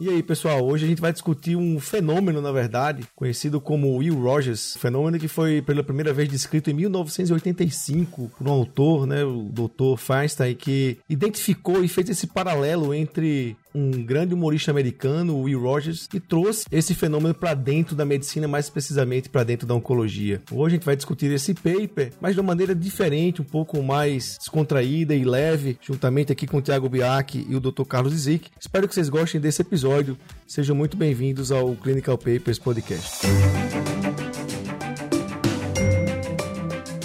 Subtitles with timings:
[0.00, 4.20] E aí, pessoal, hoje a gente vai discutir um fenômeno, na verdade, conhecido como Will
[4.20, 9.48] Rogers, fenômeno que foi pela primeira vez descrito em 1985 por um autor, né, o
[9.52, 9.96] Dr.
[9.96, 16.20] Feinstein, que identificou e fez esse paralelo entre um grande humorista americano, Will Rogers, que
[16.20, 20.40] trouxe esse fenômeno para dentro da medicina, mais precisamente para dentro da oncologia.
[20.50, 24.36] Hoje a gente vai discutir esse paper, mas de uma maneira diferente, um pouco mais
[24.38, 27.84] descontraída e leve, juntamente aqui com o Thiago Biak e o Dr.
[27.84, 28.50] Carlos Zick.
[28.60, 30.16] Espero que vocês gostem desse episódio.
[30.46, 33.26] Sejam muito bem-vindos ao Clinical Papers Podcast.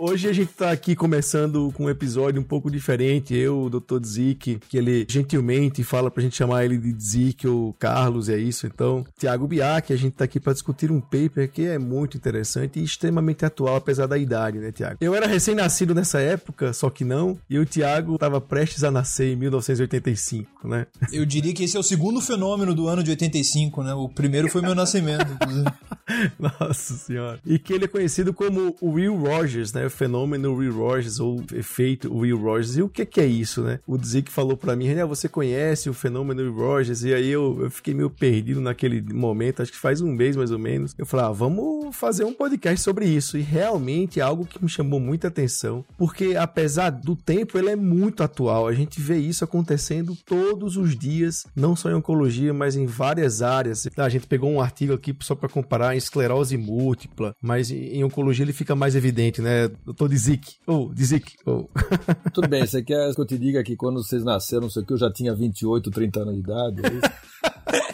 [0.00, 3.34] Hoje a gente tá aqui começando com um episódio um pouco diferente.
[3.36, 4.02] Eu, o Dr.
[4.04, 8.66] Zik, que ele gentilmente fala pra gente chamar ele de Zik ou Carlos, é isso.
[8.66, 12.80] Então, Tiago Biak, a gente tá aqui para discutir um paper que é muito interessante
[12.80, 14.96] e extremamente atual, apesar da idade, né, Tiago?
[15.00, 19.32] Eu era recém-nascido nessa época, só que não, e o Tiago tava prestes a nascer
[19.32, 20.86] em 1985, né?
[21.12, 23.92] Eu diria que esse é o segundo fenômeno do ano de 85, né?
[23.92, 25.70] O primeiro foi meu nascimento, inclusive.
[26.38, 27.38] Nossa senhora.
[27.44, 29.89] E que ele é conhecido como o Will Rogers, né?
[29.90, 32.76] Fenômeno Will Rogers ou efeito Will Rogers.
[32.76, 33.80] E o que, que é isso, né?
[33.86, 37.02] O Zik falou para mim, ah, você conhece o fenômeno Will Rogers?
[37.02, 40.50] E aí eu, eu fiquei meio perdido naquele momento, acho que faz um mês mais
[40.50, 40.94] ou menos.
[40.96, 43.36] Eu falei, ah, vamos fazer um podcast sobre isso.
[43.36, 47.76] E realmente é algo que me chamou muita atenção, porque apesar do tempo, ele é
[47.76, 48.66] muito atual.
[48.66, 53.42] A gente vê isso acontecendo todos os dias, não só em oncologia, mas em várias
[53.42, 53.88] áreas.
[53.96, 58.52] A gente pegou um artigo aqui só para comparar esclerose múltipla, mas em oncologia ele
[58.52, 59.70] fica mais evidente, né?
[59.84, 60.56] Doutor Dizik.
[60.66, 61.36] Oh, Dizik.
[61.46, 61.68] Oh.
[62.32, 64.86] Tudo bem, você quer que eu te diga que quando vocês nasceram, não sei o
[64.86, 66.82] que, eu já tinha 28, 30 anos de idade?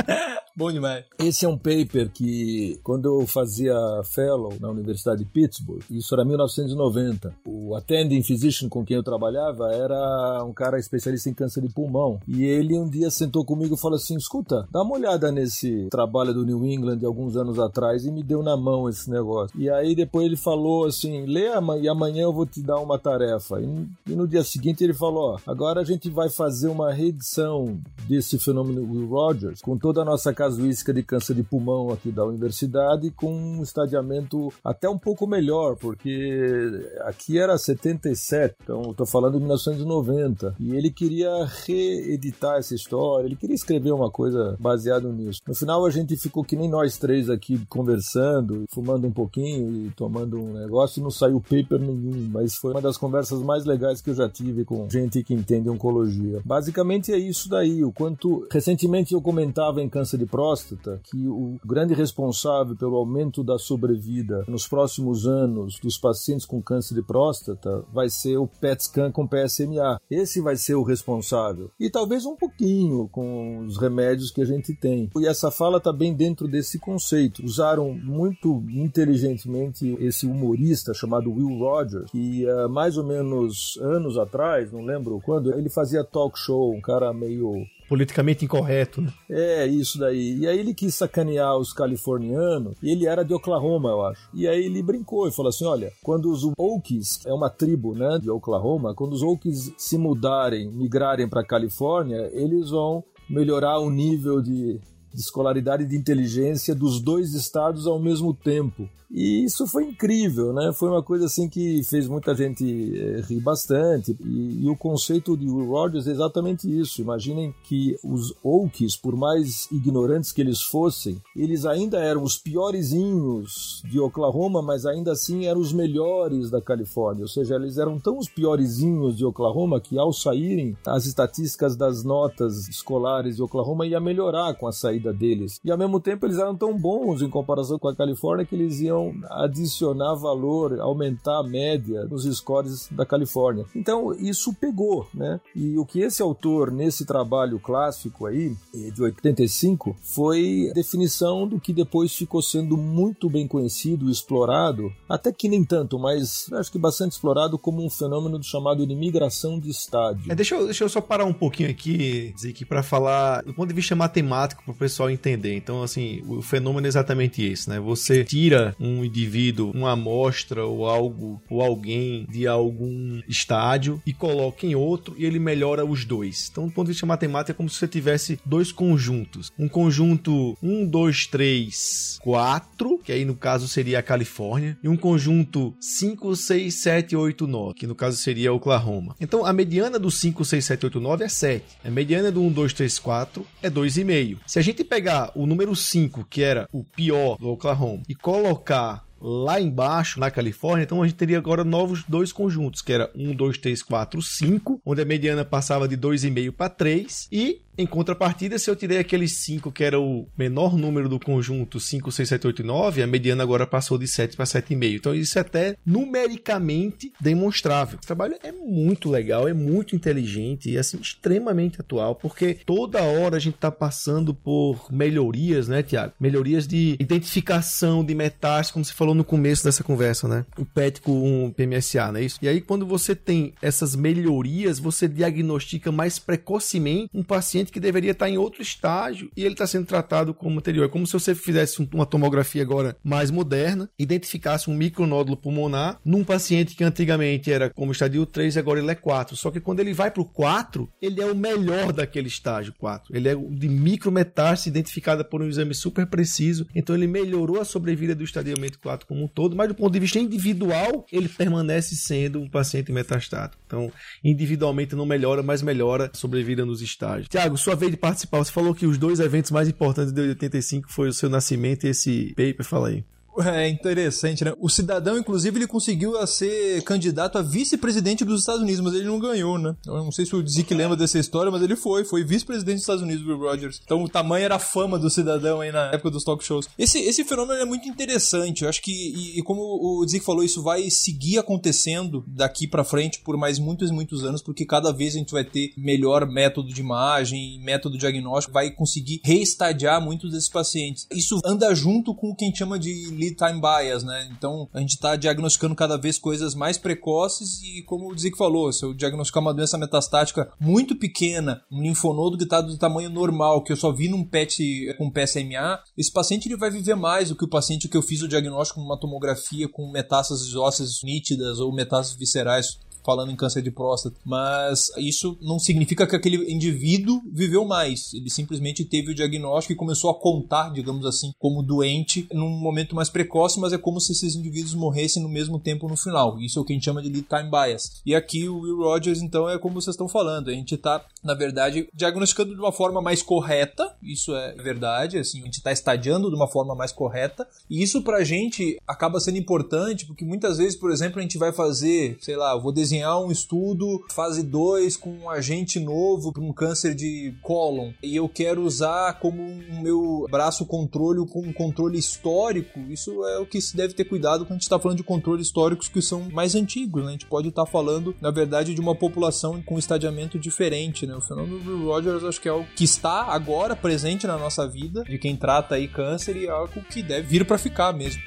[0.08, 1.04] É Bom demais.
[1.18, 3.74] Esse é um paper que, quando eu fazia
[4.04, 9.70] fellow na Universidade de Pittsburgh, isso era 1990, o attending physician com quem eu trabalhava
[9.70, 12.18] era um cara especialista em câncer de pulmão.
[12.26, 16.32] E ele um dia sentou comigo e falou assim: escuta, dá uma olhada nesse trabalho
[16.32, 19.60] do New England de alguns anos atrás e me deu na mão esse negócio.
[19.60, 21.48] E aí depois ele falou assim: lê
[21.82, 23.60] e amanhã eu vou te dar uma tarefa.
[23.60, 27.78] E, no dia seguinte ele falou: agora a gente vai fazer uma reedição
[28.08, 32.24] desse fenômeno Will Rogers com toda a nossa casuística de câncer de pulmão aqui da
[32.24, 39.32] universidade com um estadiamento até um pouco melhor, porque aqui era 77, então estou falando
[39.32, 41.30] de 1990, e ele queria
[41.66, 45.40] reeditar essa história, ele queria escrever uma coisa baseada nisso.
[45.46, 49.90] No final a gente ficou que nem nós três aqui conversando, fumando um pouquinho e
[49.90, 54.00] tomando um negócio, e não saiu paper nenhum, mas foi uma das conversas mais legais
[54.00, 56.40] que eu já tive com gente que entende oncologia.
[56.44, 61.58] Basicamente é isso daí, o quanto recentemente eu comentava em câncer de próstata que o
[61.64, 67.82] grande responsável pelo aumento da sobrevida nos próximos anos dos pacientes com câncer de próstata
[67.90, 69.98] vai ser o PET scan com PSMA.
[70.10, 71.70] Esse vai ser o responsável.
[71.80, 75.10] E talvez um pouquinho com os remédios que a gente tem.
[75.16, 77.42] E essa fala está bem dentro desse conceito.
[77.42, 84.70] Usaram muito inteligentemente esse humorista chamado Will Rogers, que uh, mais ou menos anos atrás,
[84.70, 89.12] não lembro quando, ele fazia talk show, um cara meio politicamente incorreto, né?
[89.30, 90.38] É, isso daí.
[90.38, 94.28] E aí ele quis sacanear os californianos, e ele era de Oklahoma, eu acho.
[94.34, 98.18] E aí ele brincou e falou assim: olha, quando os Okies, é uma tribo, né,
[98.20, 104.40] de Oklahoma, quando os Okies se mudarem, migrarem para Califórnia, eles vão melhorar o nível
[104.40, 104.80] de,
[105.16, 108.86] de escolaridade e de inteligência dos dois estados ao mesmo tempo.
[109.10, 110.72] E isso foi incrível, né?
[110.72, 114.16] Foi uma coisa assim que fez muita gente é, rir bastante.
[114.20, 117.00] E, e, o conceito de Will Rogers é exatamente isso.
[117.00, 123.80] Imaginem que os Okies, por mais ignorantes que eles fossem, eles ainda eram os piorezinhos
[123.88, 127.22] de Oklahoma, mas ainda assim eram os melhores da Califórnia.
[127.22, 132.02] Ou seja, eles eram tão os piorezinhos de Oklahoma que ao saírem, as estatísticas das
[132.02, 135.60] notas escolares de Oklahoma ia melhorar com a saída deles.
[135.64, 138.80] E ao mesmo tempo eles eram tão bons em comparação com a Califórnia que eles
[138.80, 143.64] iam adicionar valor, aumentar a média nos scores da Califórnia.
[143.74, 145.40] Então isso pegou, né?
[145.54, 151.72] E o que esse autor nesse trabalho clássico aí de 85 foi definição do que
[151.72, 157.12] depois ficou sendo muito bem conhecido explorado, até que nem tanto, mas acho que bastante
[157.12, 160.30] explorado como um fenômeno chamado de migração de estádio.
[160.30, 163.68] É, deixa, eu, deixa eu só parar um pouquinho aqui, Zik, para falar do ponto
[163.68, 165.56] de vista matemático, para pessoal entender.
[165.56, 167.80] Então, assim, o fenômeno é exatamente esse, né?
[167.80, 174.64] Você tira um indivíduo, uma amostra ou algo ou alguém de algum estádio e coloca
[174.64, 176.48] em outro e ele melhora os dois.
[176.50, 179.50] Então, do ponto de vista matemático, é como se você tivesse dois conjuntos.
[179.58, 184.96] Um conjunto 1, 2, 3, 4, que aí no caso seria a Califórnia, e um
[184.96, 189.16] conjunto 5, 6, 7, 8, 9, que no caso seria Oklahoma.
[189.20, 191.64] Então, a mediana do 5, 6, 7, 8, 9 é 7.
[191.84, 194.38] A mediana do 1, 2, 3, 4 é 2,5.
[194.46, 199.06] Se a gente pegar o número 5, que era o pior do Oklahoma, e colocar
[199.20, 203.34] lá embaixo, na Califórnia, então a gente teria agora novos dois conjuntos, que era 1,
[203.34, 208.58] 2, 3, 4, 5, onde a mediana passava de 2,5 para 3, e em contrapartida,
[208.58, 212.46] se eu tirei aqueles 5, que era o menor número do conjunto, 5, 6, 7,
[212.46, 214.96] 8 e 9, a mediana agora passou de 7 para 7,5.
[214.96, 217.98] Então isso é até numericamente demonstrável.
[218.02, 223.36] O trabalho é muito legal, é muito inteligente e assim extremamente atual, porque toda hora
[223.36, 226.14] a gente está passando por melhorias, né, Tiago?
[226.18, 230.46] Melhorias de identificação de metais, como você falou no começo dessa conversa, né?
[230.56, 232.38] O PET com o PMSA, não é isso?
[232.40, 237.80] E aí quando você tem essas melhorias, você diagnostica mais precocemente um paciente paciente que
[237.80, 240.86] deveria estar em outro estágio e ele está sendo tratado como anterior.
[240.86, 246.24] É como se você fizesse uma tomografia agora mais moderna, identificasse um micronódulo pulmonar num
[246.24, 249.36] paciente que antigamente era como estádio 3 e agora ele é 4.
[249.36, 253.14] Só que quando ele vai para o 4, ele é o melhor daquele estágio 4.
[253.14, 256.66] Ele é de micrometástase identificada por um exame super preciso.
[256.74, 260.00] Então ele melhorou a sobrevida do estadiamento 4 como um todo, mas do ponto de
[260.00, 263.62] vista individual, ele permanece sendo um paciente metastático.
[263.66, 263.90] Então,
[264.22, 267.28] individualmente não melhora, mas melhora a sobrevida nos estágios.
[267.28, 268.38] Tiago, Thiago, sua vez de participar.
[268.38, 271.88] Você falou que os dois eventos mais importantes de 85 foi o seu nascimento e
[271.88, 272.64] esse paper.
[272.64, 273.04] Fala aí.
[273.38, 274.52] É interessante, né?
[274.58, 279.18] O cidadão, inclusive, ele conseguiu ser candidato a vice-presidente dos Estados Unidos, mas ele não
[279.18, 279.76] ganhou, né?
[279.86, 282.82] Eu não sei se o Zick lembra dessa história, mas ele foi, foi vice-presidente dos
[282.82, 283.80] Estados Unidos, Bill Rogers.
[283.84, 286.68] Então o tamanho era a fama do cidadão aí na época dos talk shows.
[286.78, 290.42] Esse, esse fenômeno é muito interessante, eu acho que, e, e como o Zick falou,
[290.42, 294.92] isso vai seguir acontecendo daqui para frente por mais muitos e muitos anos, porque cada
[294.92, 300.32] vez a gente vai ter melhor método de imagem, método diagnóstico, vai conseguir reestadiar muitos
[300.32, 301.06] desses pacientes.
[301.10, 304.28] Isso anda junto com o que a gente chama de lead time bias, né?
[304.32, 308.72] Então a gente está diagnosticando cada vez coisas mais precoces e, como o Zico falou,
[308.72, 313.62] se eu diagnosticar uma doença metastática muito pequena, um linfonodo que está do tamanho normal,
[313.62, 317.36] que eu só vi num PET com PSMA, esse paciente ele vai viver mais do
[317.36, 321.74] que o paciente que eu fiz o diagnóstico numa tomografia com metástases ósseas nítidas ou
[321.74, 324.16] metástases viscerais falando em câncer de próstata.
[324.24, 328.12] Mas isso não significa que aquele indivíduo viveu mais.
[328.12, 332.96] Ele simplesmente teve o diagnóstico e começou a contar, digamos assim, como doente num momento
[332.96, 336.40] mais precoce, mas é como se esses indivíduos morressem no mesmo tempo no final.
[336.40, 338.02] Isso é o que a gente chama de lead time bias.
[338.04, 340.50] E aqui o Will Rogers, então, é como vocês estão falando.
[340.50, 343.95] A gente está, na verdade, diagnosticando de uma forma mais correta.
[344.06, 345.18] Isso é verdade.
[345.18, 347.46] Assim, a gente está estadiando de uma forma mais correta.
[347.68, 351.52] E isso pra gente acaba sendo importante, porque muitas vezes, por exemplo, a gente vai
[351.52, 356.52] fazer, sei lá, vou desenhar um estudo fase 2 com um agente novo para um
[356.52, 361.98] câncer de cólon e eu quero usar como o meu braço controle com um controle
[361.98, 365.02] histórico, isso é o que se deve ter cuidado quando a gente está falando de
[365.02, 367.02] controles históricos que são mais antigos.
[367.02, 367.08] Né?
[367.08, 371.06] A gente pode estar tá falando, na verdade, de uma população com um estadiamento diferente.
[371.06, 371.14] Né?
[371.14, 373.95] O fenômeno do Rogers acho que é algo que está agora presente
[374.26, 377.58] na nossa vida, de quem trata aí câncer e é algo que deve vir para
[377.58, 378.22] ficar mesmo.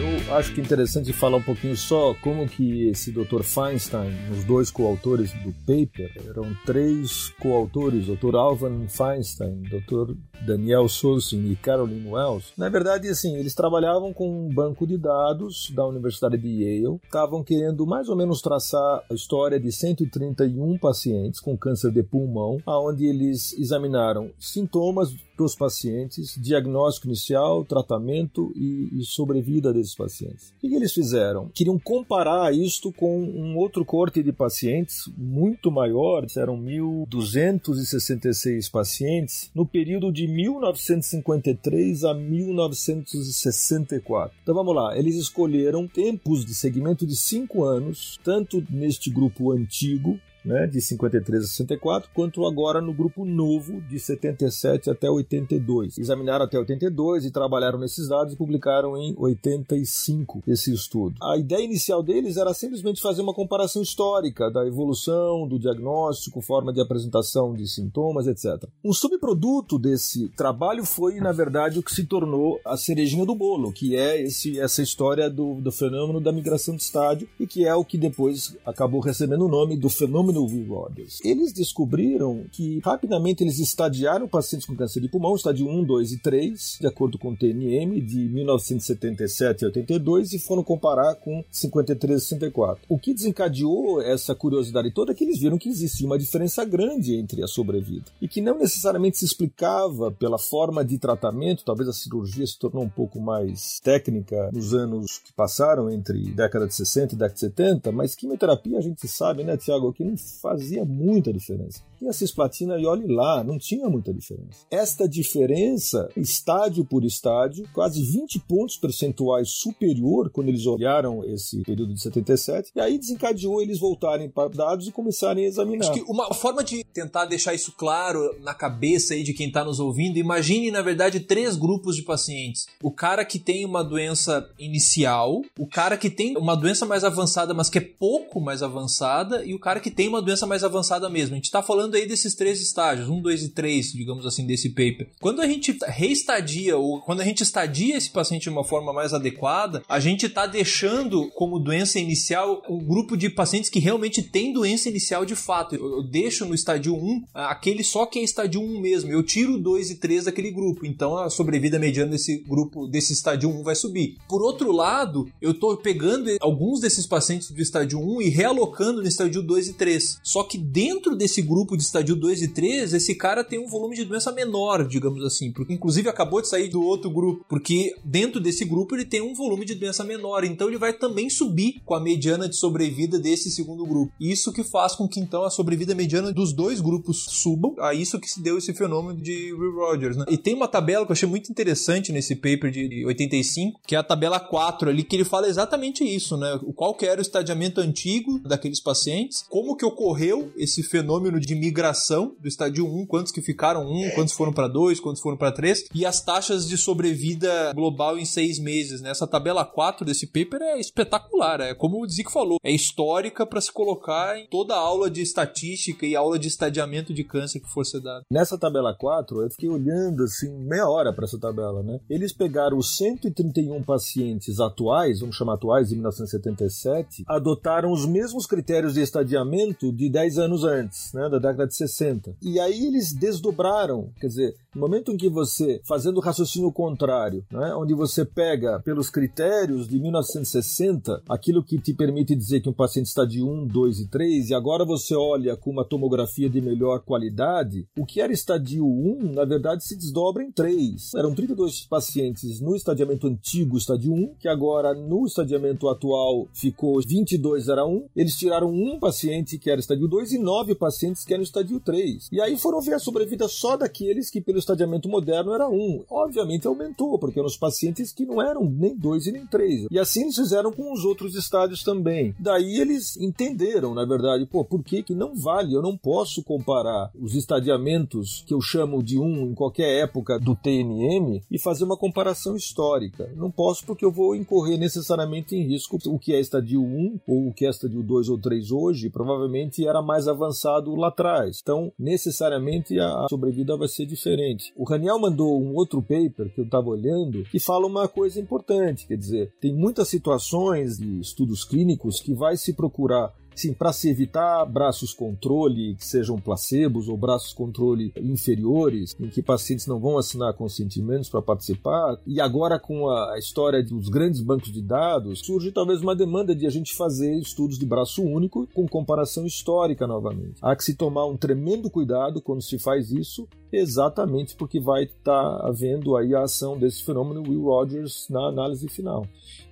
[0.00, 3.42] Eu acho que é interessante falar um pouquinho só como que esse Dr.
[3.42, 8.34] Feinstein, os dois coautores do paper, eram três coautores, Dr.
[8.34, 10.14] Alvan Feinstein, Dr.
[10.46, 12.52] Daniel Sosin e Caroline Wells.
[12.56, 17.44] Na verdade, assim, eles trabalhavam com um banco de dados da Universidade de Yale, estavam
[17.44, 23.04] querendo mais ou menos traçar a história de 131 pacientes com câncer de pulmão, aonde
[23.04, 30.50] eles examinaram sintomas dos pacientes, diagnóstico inicial, tratamento e, e sobrevida desses pacientes.
[30.50, 31.48] O que, que eles fizeram?
[31.54, 39.64] Queriam comparar isto com um outro corte de pacientes muito maior, eram 1.266 pacientes, no
[39.64, 44.36] período de 1953 a 1964.
[44.42, 50.20] Então vamos lá, eles escolheram tempos de segmento de 5 anos, tanto neste grupo antigo,
[50.44, 55.98] né, de 53 a 64, quanto agora no grupo novo de 77 até 82.
[55.98, 61.16] Examinaram até 82 e trabalharam nesses dados e publicaram em 85 esse estudo.
[61.22, 66.72] A ideia inicial deles era simplesmente fazer uma comparação histórica da evolução, do diagnóstico, forma
[66.72, 68.68] de apresentação de sintomas, etc.
[68.84, 73.72] Um subproduto desse trabalho foi, na verdade, o que se tornou a cerejinha do bolo,
[73.72, 77.74] que é esse, essa história do, do fenômeno da migração de estádio e que é
[77.74, 81.18] o que depois acabou recebendo o nome do fenômeno fenômeno Will Rogers?
[81.24, 86.18] Eles descobriram que rapidamente eles estadiaram pacientes com câncer de pulmão, estádio 1, 2 e
[86.18, 92.22] 3, de acordo com o TNM, de 1977 a 82, e foram comparar com 53
[92.22, 92.84] e 64.
[92.88, 97.16] O que desencadeou essa curiosidade toda é que eles viram que existia uma diferença grande
[97.16, 101.92] entre a sobrevida e que não necessariamente se explicava pela forma de tratamento, talvez a
[101.92, 107.14] cirurgia se tornou um pouco mais técnica nos anos que passaram entre década de 60
[107.14, 111.32] e década de 70, mas quimioterapia a gente sabe, né, Tiago, que não fazia muita
[111.32, 111.82] diferença.
[112.00, 114.64] Tinha cisplatina e olhe lá, não tinha muita diferença.
[114.70, 121.92] Esta diferença, estádio por estádio, quase 20 pontos percentuais superior quando eles olharam esse período
[121.92, 125.90] de 77, e aí desencadeou eles voltarem para dados e começarem a examinar.
[125.90, 129.62] Acho que uma forma de tentar deixar isso claro na cabeça aí de quem está
[129.62, 132.66] nos ouvindo, imagine, na verdade, três grupos de pacientes.
[132.82, 137.52] O cara que tem uma doença inicial, o cara que tem uma doença mais avançada,
[137.52, 141.10] mas que é pouco mais avançada, e o cara que tem uma doença mais avançada
[141.10, 141.34] mesmo.
[141.34, 144.70] A gente está falando aí desses três estágios, um, dois e três, digamos assim, desse
[144.70, 145.10] paper.
[145.20, 149.12] Quando a gente reestadia, ou quando a gente estadia esse paciente de uma forma mais
[149.12, 154.52] adequada, a gente está deixando como doença inicial um grupo de pacientes que realmente tem
[154.52, 155.74] doença inicial de fato.
[155.74, 159.12] Eu, deixo no estádio 1 aquele só que é estádio 1 mesmo.
[159.12, 160.86] Eu tiro 2 e 3 daquele grupo.
[160.86, 164.16] Então a sobrevida mediana desse grupo, desse estádio 1 vai subir.
[164.28, 169.08] Por outro lado, eu estou pegando alguns desses pacientes do estádio 1 e realocando no
[169.08, 170.20] estádio 2 e 3.
[170.22, 173.96] Só que dentro desse grupo de estádio 2 e 3, esse cara tem um volume
[173.96, 175.52] de doença menor, digamos assim.
[175.52, 177.44] Porque inclusive acabou de sair do outro grupo.
[177.48, 180.44] Porque dentro desse grupo ele tem um volume de doença menor.
[180.44, 184.12] Então ele vai também subir com a mediana de sobrevida desse segundo grupo.
[184.20, 187.74] Isso que faz com que então a sobrevida mediana dos dois grupos subam.
[187.78, 190.24] A isso que se deu esse fenômeno de Will Rogers, né?
[190.28, 193.98] E tem uma tabela que eu achei muito interessante nesse paper de 85, que é
[193.98, 196.58] a tabela 4 ali, que ele fala exatamente isso, né?
[196.74, 202.34] Qual que era o estadiamento antigo daqueles pacientes, como que ocorreu esse fenômeno de migração
[202.40, 205.86] do estádio 1, quantos que ficaram 1, quantos foram para 2, quantos foram para 3,
[205.94, 209.10] e as taxas de sobrevida global em seis meses, né?
[209.10, 213.60] Essa tabela 4 desse paper é espetacular, é como o Zico falou, é histórica para
[213.60, 217.84] se colocar em toda aula de estatística e aula de estadiamento de câncer que for
[218.02, 218.24] dado.
[218.30, 222.00] Nessa tabela 4, eu fiquei olhando assim meia hora para essa tabela, né?
[222.10, 228.94] Eles pegaram os 131 pacientes atuais, vamos chamar atuais, de 1977, adotaram os mesmos critérios
[228.94, 232.36] de estadiamento de 10 anos antes, né, da década de 60.
[232.42, 237.44] E aí eles desdobraram, quer dizer, no momento em que você, fazendo o raciocínio contrário,
[237.50, 242.72] né, onde você pega pelos critérios de 1960 aquilo que te permite dizer que um
[242.72, 246.60] paciente está de 1, 2 e 3, e agora você olha com uma tomografia de
[246.60, 251.14] melhor qualidade, o que era estadio 1, na verdade, se desdobra em 3.
[251.16, 257.68] Eram 32 pacientes no estadiamento antigo, estádio 1, que agora no estadiamento atual ficou 22
[257.68, 258.06] era 1.
[258.14, 262.28] Eles tiraram um paciente que era estádio 2 e nove pacientes que eram estádio 3.
[262.32, 266.04] E aí foram ver a sobrevida só daqueles que pelo estadiamento moderno era 1.
[266.08, 269.86] Obviamente aumentou, porque eram os pacientes que não eram nem 2 e nem 3.
[269.90, 272.34] E assim eles fizeram com os outros estádios também.
[272.38, 275.74] Daí eles entenderam, na verdade, pô, por que que não vale?
[275.74, 280.54] Eu não posso comparar os estadiamentos que eu chamo de 1 em qualquer época do
[280.54, 283.30] TNM e fazer uma comparação histórica.
[283.36, 285.98] Não posso porque eu vou incorrer necessariamente em risco.
[286.06, 289.86] O que é estadio 1 ou o que é estadio 2 ou 3 hoje provavelmente
[289.86, 291.29] era mais avançado lá atrás.
[291.62, 294.72] Então, necessariamente a sobrevida vai ser diferente.
[294.76, 299.06] O Raniel mandou um outro paper que eu estava olhando que fala uma coisa importante,
[299.06, 304.08] quer dizer, tem muitas situações de estudos clínicos que vai se procurar Sim, para se
[304.08, 310.16] evitar braços controle que sejam placebos ou braços controle inferiores, em que pacientes não vão
[310.16, 315.72] assinar consentimentos para participar, e agora com a história dos grandes bancos de dados, surge
[315.72, 320.58] talvez uma demanda de a gente fazer estudos de braço único com comparação histórica novamente.
[320.62, 325.58] Há que se tomar um tremendo cuidado quando se faz isso, exatamente porque vai estar
[325.58, 329.26] tá havendo aí a ação desse fenômeno Will Rogers na análise final.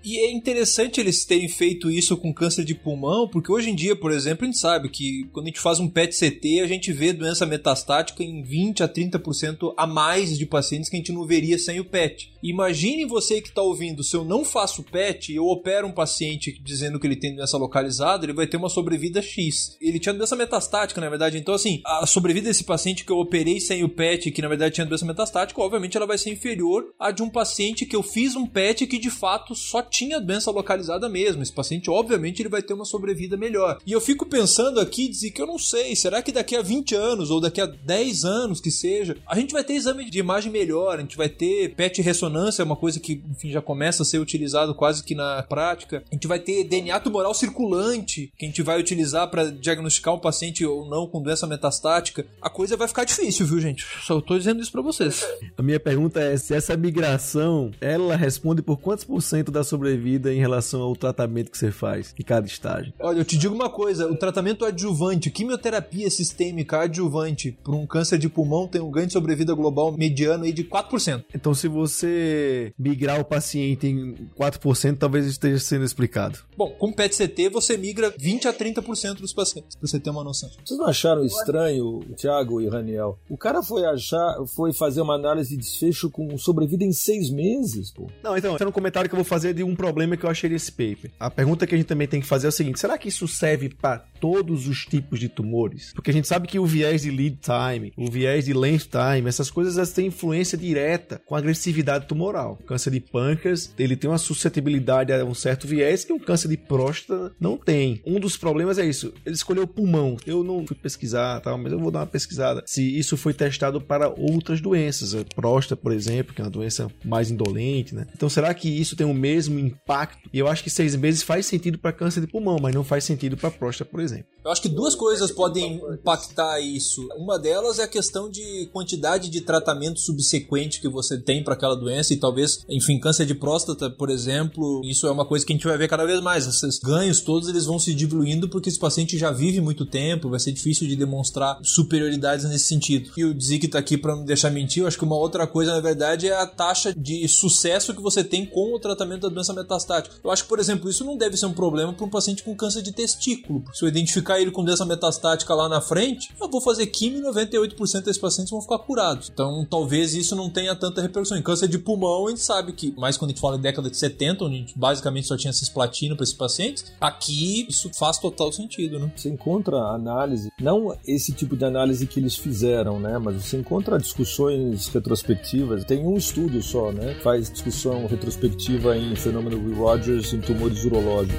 [0.04, 3.96] E é interessante eles terem feito isso com câncer de pulmão, porque hoje em dia,
[3.96, 7.12] por exemplo, a gente sabe que quando a gente faz um PET-CT, a gente vê
[7.12, 11.58] doença metastática em 20 a 30% a mais de pacientes que a gente não veria
[11.58, 12.32] sem o PET.
[12.42, 16.58] Imagine você que está ouvindo, se eu não faço PET e eu opero um paciente
[16.62, 19.76] dizendo que ele tem doença localizada, ele vai ter uma sobrevida X.
[19.80, 21.38] Ele tinha doença metastática, na verdade.
[21.38, 24.48] Então, assim, a sobrevida desse paciente que eu operei sem o tenho PET que na
[24.48, 28.02] verdade tinha doença metastática, obviamente ela vai ser inferior à de um paciente que eu
[28.02, 31.42] fiz um PET que de fato só tinha doença localizada mesmo.
[31.42, 33.78] Esse paciente, obviamente, ele vai ter uma sobrevida melhor.
[33.86, 36.94] E eu fico pensando aqui, dizer que eu não sei, será que daqui a 20
[36.94, 40.52] anos ou daqui a 10 anos que seja, a gente vai ter exame de imagem
[40.52, 44.06] melhor, a gente vai ter PET ressonância, é uma coisa que, enfim, já começa a
[44.06, 46.02] ser utilizado quase que na prática.
[46.10, 50.18] A gente vai ter DNA tumoral circulante, que a gente vai utilizar para diagnosticar um
[50.18, 52.26] paciente ou não com doença metastática.
[52.40, 53.77] A coisa vai ficar difícil, viu, gente?
[54.02, 55.26] Só tô dizendo isso para vocês.
[55.56, 60.32] A minha pergunta é se essa migração, ela responde por quantos por cento da sobrevida
[60.32, 62.92] em relação ao tratamento que você faz em cada estágio?
[63.00, 68.18] Olha, eu te digo uma coisa, o tratamento adjuvante, quimioterapia sistêmica adjuvante por um câncer
[68.18, 71.24] de pulmão tem um ganho de sobrevida global mediano aí de 4%.
[71.34, 76.38] Então, se você migrar o paciente em 4%, talvez esteja sendo explicado.
[76.56, 80.50] Bom, com PET-CT você migra 20 a 30% dos pacientes, pra você ter uma noção.
[80.64, 83.18] Vocês não acharam estranho, Thiago e Raniel?
[83.28, 87.90] O cara foi achar, foi fazer uma análise de desfecho com sobrevida em seis meses,
[87.90, 88.10] pô.
[88.22, 90.48] Não, então, é um comentário que eu vou fazer de um problema que eu achei
[90.48, 91.10] nesse paper.
[91.20, 93.28] A pergunta que a gente também tem que fazer é o seguinte: será que isso
[93.28, 95.92] serve para todos os tipos de tumores?
[95.92, 99.28] Porque a gente sabe que o viés de lead time, o viés de length time,
[99.28, 102.58] essas coisas elas têm influência direta com a agressividade tumoral.
[102.60, 106.48] O câncer de pâncreas, ele tem uma suscetibilidade a um certo viés que o câncer
[106.48, 108.00] de próstata não tem.
[108.06, 109.12] Um dos problemas é isso.
[109.26, 110.16] Ele escolheu pulmão.
[110.26, 113.57] Eu não fui pesquisar, tal, mas eu vou dar uma pesquisada se isso foi testado
[113.80, 118.06] para outras doenças, a próstata, por exemplo, que é uma doença mais indolente, né?
[118.14, 120.28] Então, será que isso tem o mesmo impacto?
[120.32, 123.04] E eu acho que seis meses faz sentido para câncer de pulmão, mas não faz
[123.04, 124.26] sentido para próstata, por exemplo.
[124.44, 127.06] Eu acho que duas coisas podem impactar isso.
[127.16, 131.74] Uma delas é a questão de quantidade de tratamento subsequente que você tem para aquela
[131.74, 135.56] doença e talvez, enfim, câncer de próstata, por exemplo, isso é uma coisa que a
[135.56, 136.46] gente vai ver cada vez mais.
[136.46, 140.40] Esses ganhos todos eles vão se diluindo porque esse paciente já vive muito tempo, vai
[140.40, 143.10] ser difícil de demonstrar superioridades nesse sentido.
[143.16, 145.74] E o Zik tá aqui para não deixar mentir, eu acho que uma outra coisa,
[145.74, 149.52] na verdade, é a taxa de sucesso que você tem com o tratamento da doença
[149.52, 150.16] metastática.
[150.22, 152.54] Eu acho que, por exemplo, isso não deve ser um problema para um paciente com
[152.54, 153.64] câncer de testículo.
[153.72, 157.22] Se eu identificar ele com doença metastática lá na frente, eu vou fazer quimio e
[157.22, 159.30] 98% desses pacientes vão ficar curados.
[159.32, 161.38] Então, talvez isso não tenha tanta repercussão.
[161.38, 163.90] Em câncer de pulmão, a gente sabe que, mais quando a gente fala em década
[163.90, 168.18] de 70, onde a gente basicamente só tinha cisplatina para esses pacientes, aqui isso faz
[168.18, 169.10] total sentido, né?
[169.16, 173.18] Você encontra análise, não esse tipo de análise que eles fizeram, né?
[173.18, 175.84] Mas você encontra discussões retrospectivas.
[175.84, 177.14] Tem um estudo só, né?
[177.22, 181.38] Faz discussão retrospectiva em fenômeno Will Rogers em tumores urológicos.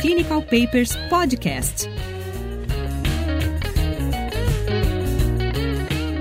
[0.00, 1.88] Clinical Papers Podcast.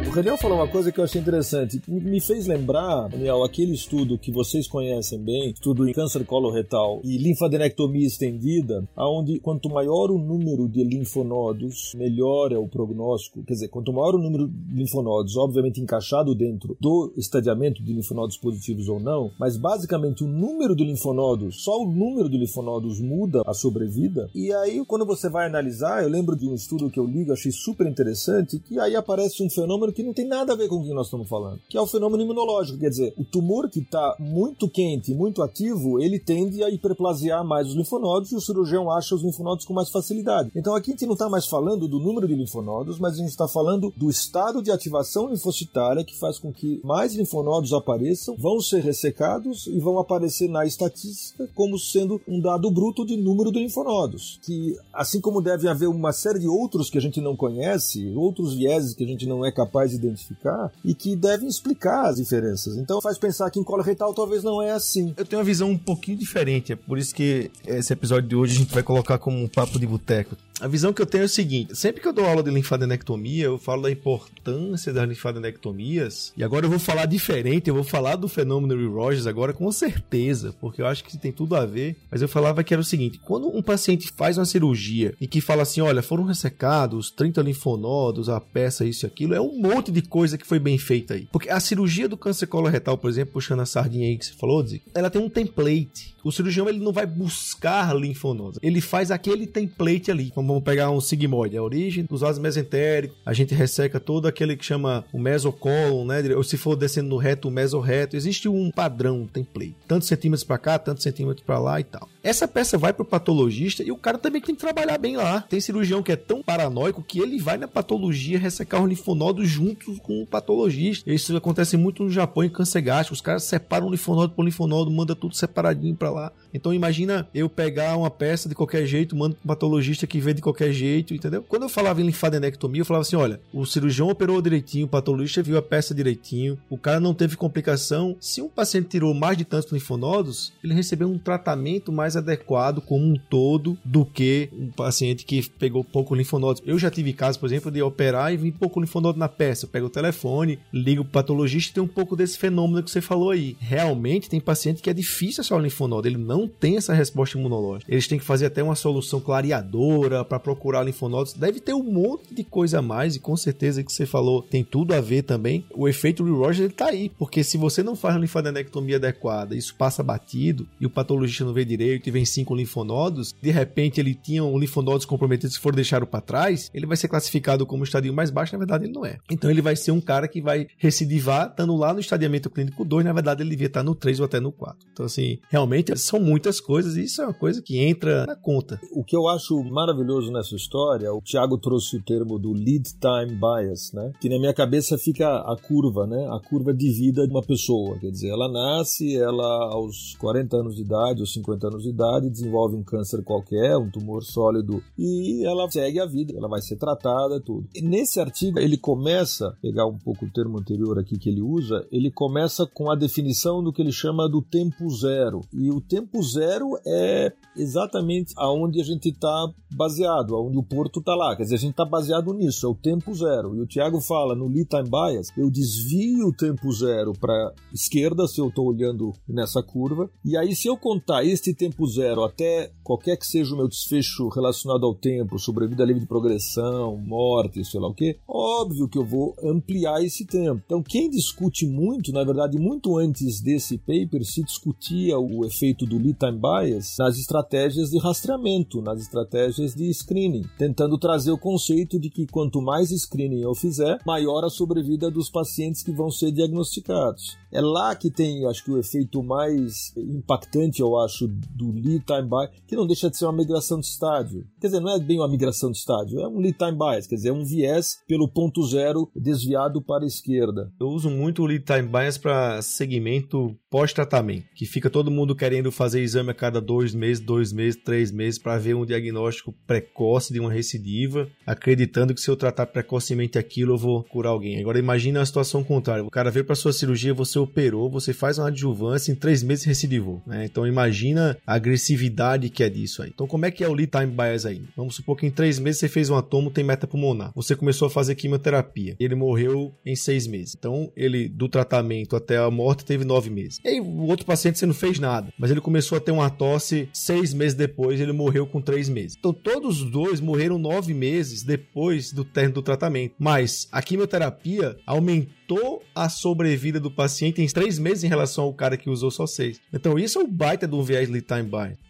[0.10, 1.80] O Raniel falou uma coisa que eu achei interessante.
[1.88, 7.16] Me fez lembrar, Daniel, aquele estudo que vocês conhecem bem, estudo em câncer coloretal e
[7.16, 13.44] linfadenectomia estendida, aonde quanto maior o número de linfonodos, melhor é o prognóstico.
[13.44, 18.36] Quer dizer, quanto maior o número de linfonodos, obviamente encaixado dentro do estadiamento de linfonodos
[18.36, 23.44] positivos ou não, mas basicamente o número de linfonodos, só o número de linfonodos muda
[23.46, 24.28] a sobrevida.
[24.34, 27.52] E aí, quando você vai analisar, eu lembro de um estudo que eu li, achei
[27.52, 30.84] super interessante, que aí aparece um fenômeno que não tem nada a ver com o
[30.84, 32.80] que nós estamos falando, que é o fenômeno imunológico.
[32.80, 37.68] Quer dizer, o tumor que está muito quente, muito ativo, ele tende a hiperplasiar mais
[37.68, 40.52] os linfonodos e o cirurgião acha os linfonodos com mais facilidade.
[40.56, 43.30] Então aqui a gente não está mais falando do número de linfonodos, mas a gente
[43.30, 48.62] está falando do estado de ativação linfocitária que faz com que mais linfonodos apareçam, vão
[48.62, 53.60] ser ressecados e vão aparecer na estatística como sendo um dado bruto de número de
[53.60, 54.40] linfonodos.
[54.44, 58.54] Que assim como deve haver uma série de outros que a gente não conhece, outros
[58.54, 62.78] vieses que a gente não é capaz de identificar e que devem explicar as diferenças.
[62.78, 65.14] Então faz pensar que em coloretal talvez não é assim.
[65.18, 68.56] Eu tenho uma visão um pouquinho diferente, é por isso que esse episódio de hoje
[68.56, 70.36] a gente vai colocar como um papo de boteco.
[70.60, 73.46] A visão que eu tenho é o seguinte: sempre que eu dou aula de linfadenectomia,
[73.46, 76.34] eu falo da importância das linfadenectomias.
[76.36, 79.72] E agora eu vou falar diferente, eu vou falar do fenômeno Will Rogers agora com
[79.72, 81.96] certeza, porque eu acho que tem tudo a ver.
[82.12, 85.40] Mas eu falava que era o seguinte: quando um paciente faz uma cirurgia e que
[85.40, 89.79] fala assim, olha, foram ressecados 30 linfonodos, a peça, isso e aquilo, é um monte
[89.82, 91.28] de coisa que foi bem feita aí.
[91.32, 94.66] Porque a cirurgia do câncer coloretal, por exemplo, puxando a sardinha aí que você falou,
[94.94, 96.16] ela tem um template.
[96.24, 100.32] O cirurgião ele não vai buscar linfonodos, ele faz aquele template ali.
[100.32, 104.58] Como vamos pegar um sigmoide, a origem dos vasos mesentéricos, a gente resseca todo aquele
[104.58, 106.22] que chama o mesocólon, né?
[106.36, 108.18] Ou se for descendo no reto, o mesorreto.
[108.18, 109.76] Existe um padrão, um template.
[109.88, 112.08] Tantos centímetros para cá, tantos centímetros para lá e tal.
[112.22, 115.42] Essa peça vai pro patologista e o cara também tem que trabalhar bem lá.
[115.42, 120.00] Tem cirurgião que é tão paranoico que ele vai na patologia ressecar os linfonodos juntos
[120.00, 121.12] com o patologista.
[121.12, 123.14] Isso acontece muito no Japão em câncer gástrico.
[123.14, 126.32] Os caras separam linfonodo por linfonodo, manda tudo separadinho para lá.
[126.54, 130.42] Então imagina eu pegar uma peça de qualquer jeito, mando para patologista que vê de
[130.42, 131.44] qualquer jeito, entendeu?
[131.48, 135.44] Quando eu falava em linfadenectomia, eu falava assim, olha, o cirurgião operou direitinho, o patologista
[135.44, 138.16] viu a peça direitinho, o cara não teve complicação.
[138.20, 143.06] Se um paciente tirou mais de tantos linfonodos, ele recebeu um tratamento mais adequado como
[143.06, 146.62] um todo do que um paciente que pegou pouco linfonodos.
[146.66, 149.66] Eu já tive casos, por exemplo, de operar e vir pouco linfonodo na peça.
[149.66, 153.02] Eu pego o telefone, ligo pro patologista e tem um pouco desse fenômeno que você
[153.02, 153.58] falou aí.
[153.60, 157.92] Realmente tem paciente que é difícil achar o linfonodo, ele não tem essa resposta imunológica.
[157.92, 161.34] Eles têm que fazer até uma solução clareadora para procurar linfonodos.
[161.34, 164.64] Deve ter um monte de coisa a mais e com certeza que você falou tem
[164.64, 165.66] tudo a ver também.
[165.74, 169.56] O efeito Will Rogers ele tá aí, porque se você não faz uma linfadenectomia adequada,
[169.56, 174.00] isso passa batido e o patologista não vê direito e vem cinco linfonodos, de repente
[174.00, 177.84] ele tinha um linfonodos comprometidos que foram deixados para trás, ele vai ser classificado como
[177.84, 179.18] estadio mais baixo, na verdade ele não é.
[179.30, 183.06] Então ele vai ser um cara que vai recidivar, estando lá no estadiamento clínico 2,
[183.06, 184.88] na verdade ele devia estar no 3 ou até no 4.
[184.92, 188.80] Então assim, realmente são muitas coisas e isso é uma coisa que entra na conta.
[188.94, 193.36] O que eu acho maravilhoso nessa história, o Thiago trouxe o termo do lead time
[193.36, 194.12] bias, né?
[194.22, 196.28] Que na minha cabeça fica a curva, né?
[196.32, 200.76] A curva de vida de uma pessoa, quer dizer, ela nasce, ela aos 40 anos
[200.76, 205.46] de idade ou 50 anos de idade desenvolve um câncer qualquer, um tumor sólido e
[205.46, 207.68] ela segue a vida, ela vai ser tratada, tudo.
[207.74, 211.86] E nesse artigo ele começa, pegar um pouco o termo anterior aqui que ele usa,
[211.92, 215.42] ele começa com a definição do que ele chama do tempo zero.
[215.54, 221.16] E o tempo zero é exatamente aonde a gente está baseado, aonde o porto está
[221.16, 221.36] lá.
[221.36, 223.56] Quer dizer, a gente está baseado nisso, é o tempo zero.
[223.56, 228.28] E o Tiago fala no lead time bias, eu desvio o tempo zero para esquerda
[228.28, 230.10] se eu estou olhando nessa curva.
[230.24, 234.28] E aí se eu contar este tempo zero até qualquer que seja o meu desfecho
[234.30, 239.06] relacionado ao tempo, sobrevida livre de progressão, morte, sei lá o que, óbvio que eu
[239.06, 240.62] vou ampliar esse tempo.
[240.66, 245.98] Então quem discute muito, na verdade, muito antes desse paper se discutia o efeito do
[245.98, 252.00] lead time bias nas estratégias de rastreamento, nas estratégias de screening, tentando trazer o conceito
[252.00, 256.32] de que quanto mais screening eu fizer, maior a sobrevida dos pacientes que vão ser
[256.32, 257.38] diagnosticados.
[257.52, 262.28] É lá que tem, acho que o efeito mais impactante, eu acho, do lead time
[262.30, 264.46] bias, que não deixa de ser uma migração de estádio.
[264.60, 267.16] Quer dizer, não é bem uma migração de estádio, é um lead time bias, quer
[267.16, 270.72] dizer, é um viés pelo ponto zero desviado para a esquerda.
[270.80, 275.72] Eu uso muito o lead time bias para segmento pós-tratamento, que fica todo mundo querendo
[275.72, 280.34] fazer exame a cada dois meses, dois meses, três meses para ver um diagnóstico precoce
[280.34, 284.60] de uma recidiva, acreditando que se eu tratar precocemente aquilo eu vou curar alguém.
[284.60, 288.38] Agora imagina a situação contrária, o cara veio para sua cirurgia, você operou, você faz
[288.38, 290.46] uma adjuvância, em três meses recidivou, né?
[290.46, 293.12] Então imagina a agressividade que é disso aí.
[293.14, 294.64] Então como é que é o lead time bias aí?
[294.76, 297.32] Vamos supor que em três meses você fez um atomo, tem metapulmonar.
[297.36, 298.96] Você começou a fazer quimioterapia.
[299.00, 300.56] Ele morreu em seis meses.
[300.58, 303.60] Então ele, do tratamento até a morte, teve nove meses.
[303.64, 306.30] E aí o outro paciente você não fez nada, mas ele começou a ter uma
[306.30, 309.16] tosse seis meses depois, ele morreu com três meses.
[309.18, 313.16] Então todos os dois morreram nove meses depois do término do tratamento.
[313.18, 318.78] Mas a quimioterapia aumentou a sobrevida do paciente em três meses em relação ao cara
[318.78, 319.60] que usou só seis.
[319.74, 321.89] Então isso é o baita do viés lead time bias.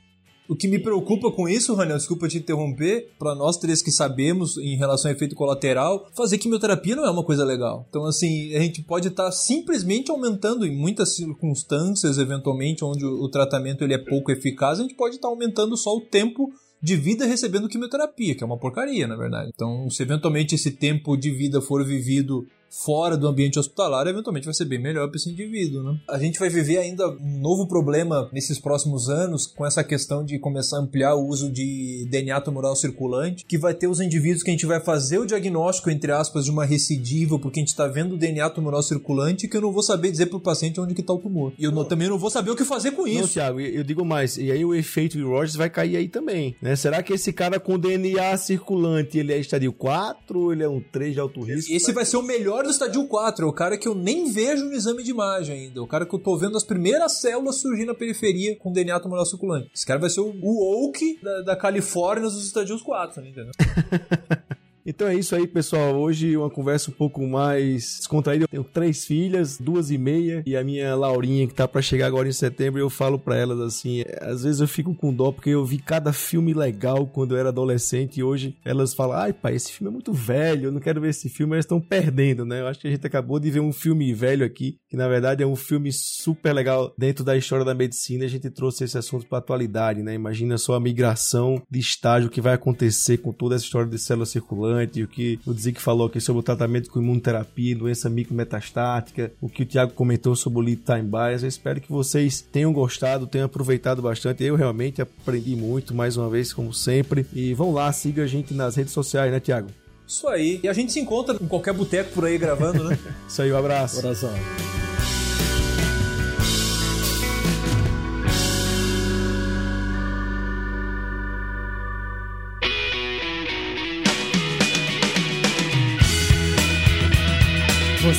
[0.49, 4.57] O que me preocupa com isso, Raniel, desculpa te interromper, para nós três que sabemos
[4.57, 7.85] em relação ao efeito colateral, fazer quimioterapia não é uma coisa legal.
[7.87, 13.29] Então, assim, a gente pode estar tá simplesmente aumentando em muitas circunstâncias, eventualmente, onde o
[13.29, 16.95] tratamento ele é pouco eficaz, a gente pode estar tá aumentando só o tempo de
[16.95, 19.51] vida recebendo quimioterapia, que é uma porcaria, na verdade.
[19.53, 24.53] Então, se eventualmente esse tempo de vida for vivido fora do ambiente hospitalar, eventualmente vai
[24.53, 25.99] ser bem melhor para esse indivíduo, né?
[26.07, 30.37] A gente vai viver ainda um novo problema nesses próximos anos com essa questão de
[30.39, 34.49] começar a ampliar o uso de DNA tumoral circulante, que vai ter os indivíduos que
[34.49, 37.87] a gente vai fazer o diagnóstico, entre aspas, de uma recidiva, porque a gente está
[37.87, 41.03] vendo o DNA tumoral circulante que eu não vou saber dizer pro paciente onde que
[41.03, 41.53] tá o tumor.
[41.57, 43.21] E eu não, também não vou saber o que fazer com isso.
[43.21, 46.55] Não, Thiago, eu digo mais, e aí o efeito de Rogers vai cair aí também,
[46.61, 46.75] né?
[46.75, 50.79] Será que esse cara com DNA circulante, ele é estadio 4 ou ele é um
[50.79, 51.71] 3 de alto risco?
[51.71, 54.65] Esse vai ser o melhor do estadio 4, é o cara que eu nem vejo
[54.65, 55.81] no exame de imagem ainda.
[55.81, 59.25] O cara que eu tô vendo as primeiras células surgir na periferia com DNA tumoral
[59.25, 59.71] circulante.
[59.73, 63.51] Esse cara vai ser o, o Oak da, da Califórnia dos estadios 4, né, entendeu?
[64.89, 65.95] Então é isso aí, pessoal.
[65.95, 68.45] Hoje uma conversa um pouco mais descontraída.
[68.45, 72.07] Eu tenho três filhas, duas e meia, e a minha Laurinha, que tá para chegar
[72.07, 75.51] agora em setembro, eu falo para elas assim: às vezes eu fico com dó, porque
[75.51, 79.53] eu vi cada filme legal quando eu era adolescente, e hoje elas falam: ai, pai,
[79.53, 82.61] esse filme é muito velho, eu não quero ver esse filme, elas estão perdendo, né?
[82.61, 85.43] Eu acho que a gente acabou de ver um filme velho aqui, que na verdade
[85.43, 88.25] é um filme super legal dentro da história da medicina.
[88.25, 90.15] A gente trouxe esse assunto para atualidade, né?
[90.15, 94.25] Imagina só a migração de estágio que vai acontecer com toda essa história de célula
[94.25, 99.49] circulante, o que o Zic falou aqui sobre o tratamento com imunoterapia, doença micrometastática, o
[99.49, 101.43] que o Thiago comentou sobre o lead time bias.
[101.43, 104.43] Eu espero que vocês tenham gostado, tenham aproveitado bastante.
[104.43, 107.25] Eu realmente aprendi muito, mais uma vez, como sempre.
[107.33, 109.69] E vão lá, siga a gente nas redes sociais, né, Thiago?
[110.07, 110.59] Isso aí.
[110.63, 112.97] E a gente se encontra em qualquer boteco por aí gravando, né?
[113.29, 114.01] Isso aí, um abraço.
[114.01, 114.33] Coração.